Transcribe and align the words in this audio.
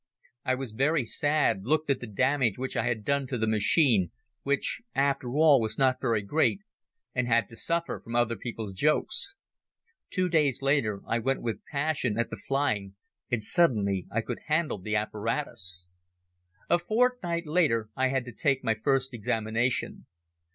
I 0.43 0.55
was 0.55 0.71
very 0.71 1.05
sad, 1.05 1.63
looked 1.63 1.91
at 1.91 1.99
the 1.99 2.07
damage 2.07 2.57
which 2.57 2.75
I 2.75 2.87
had 2.87 3.05
done 3.05 3.27
to 3.27 3.37
the 3.37 3.45
machine, 3.45 4.09
which 4.41 4.81
after 4.95 5.29
all 5.35 5.61
was 5.61 5.77
not 5.77 6.01
very 6.01 6.23
great, 6.23 6.61
and 7.13 7.27
had 7.27 7.47
to 7.49 7.55
suffer 7.55 7.99
from 8.03 8.15
other 8.15 8.35
people's 8.35 8.73
jokes. 8.73 9.35
Two 10.09 10.27
days 10.27 10.63
later 10.63 11.03
I 11.07 11.19
went 11.19 11.43
with 11.43 11.63
passion 11.71 12.17
at 12.17 12.31
the 12.31 12.37
flying 12.47 12.95
and 13.29 13.43
suddenly 13.43 14.07
I 14.11 14.21
could 14.21 14.39
handle 14.47 14.79
the 14.79 14.95
apparatus. 14.95 15.91
A 16.67 16.79
fortnight 16.79 17.45
later 17.45 17.91
I 17.95 18.07
had 18.07 18.25
to 18.25 18.31
take 18.31 18.63
my 18.63 18.73
first 18.73 19.13
examination. 19.13 20.07